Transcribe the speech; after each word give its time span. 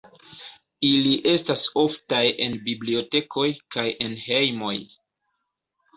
Ili 0.87 1.11
estas 1.33 1.65
oftaj 1.83 2.23
en 2.47 2.57
bibliotekoj 2.69 3.47
kaj 3.77 3.87
en 4.07 4.17
hejmoj. 4.27 4.75